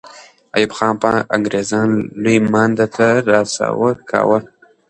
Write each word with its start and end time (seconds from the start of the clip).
ایوب 0.55 0.71
خان 0.77 0.93
به 1.01 1.09
انګریزان 1.35 1.89
لوی 2.21 2.37
مانده 2.51 2.85
ته 2.95 3.07
را 3.29 3.41
سوه 3.55 3.89
کاوه. 4.09 4.39